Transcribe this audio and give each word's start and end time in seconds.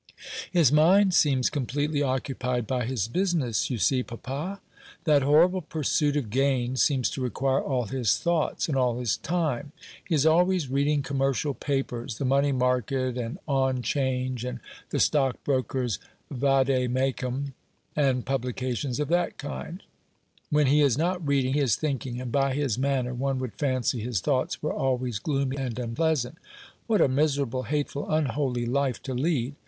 "His 0.51 0.71
mind 0.71 1.13
seems 1.13 1.51
completely 1.51 2.01
occupied 2.01 2.65
by 2.65 2.87
his 2.87 3.07
business, 3.07 3.69
you 3.69 3.77
see, 3.77 4.01
papa. 4.01 4.59
That 5.03 5.21
horrible 5.21 5.61
pursuit 5.61 6.17
of 6.17 6.31
gain 6.31 6.75
seems 6.75 7.07
to 7.11 7.21
require 7.21 7.61
all 7.61 7.85
his 7.85 8.17
thoughts, 8.17 8.67
and 8.67 8.75
all 8.75 8.97
his 8.97 9.17
time. 9.17 9.73
He 10.03 10.15
is 10.15 10.25
always 10.25 10.71
reading 10.71 11.03
commercial 11.03 11.53
papers, 11.53 12.17
the 12.17 12.25
Money 12.25 12.51
Market 12.51 13.15
and 13.15 13.37
On 13.47 13.83
Change, 13.83 14.43
and 14.43 14.59
the 14.89 14.97
Stockbrokers' 14.99 15.99
Vade 16.31 16.89
Mecum, 16.89 17.53
and 17.95 18.25
publications 18.25 18.99
of 18.99 19.07
that 19.09 19.37
kind. 19.37 19.83
When 20.49 20.65
he 20.65 20.81
is 20.81 20.97
not 20.97 21.27
reading 21.27 21.53
he 21.53 21.59
is 21.59 21.75
thinking; 21.75 22.19
and 22.19 22.31
by 22.31 22.55
his 22.55 22.75
manner 22.75 23.13
one 23.13 23.37
would 23.37 23.53
fancy 23.53 23.99
his 24.01 24.19
thoughts 24.19 24.63
were 24.63 24.73
always 24.73 25.19
gloomy 25.19 25.57
and 25.57 25.77
unpleasant. 25.77 26.39
What 26.87 27.01
a 27.01 27.07
miserable, 27.07 27.65
hateful, 27.69 28.09
unholy 28.09 28.65
life 28.65 28.99
to 29.03 29.13
lead! 29.13 29.53